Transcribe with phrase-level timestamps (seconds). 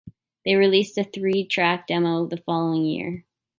[0.43, 3.23] They released a three track demo the following year.